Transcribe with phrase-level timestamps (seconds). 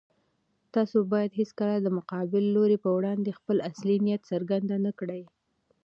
[0.73, 5.23] تاسو بايد هيڅکله د مقابل لوري په وړاندې خپل اصلي نيت څرګند نه کړئ.